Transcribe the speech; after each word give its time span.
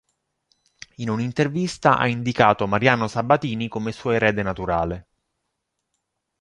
In 0.95 1.11
un'intervista 1.11 1.95
ha 1.99 2.07
indicato 2.07 2.65
Mariano 2.65 3.07
Sabatini 3.07 3.67
come 3.67 3.91
suo 3.91 4.09
erede 4.09 4.41
naturale. 4.41 5.07